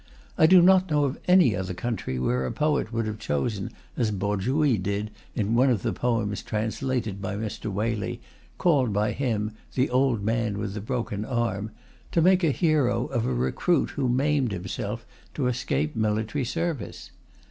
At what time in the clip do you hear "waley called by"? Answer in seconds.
7.71-9.11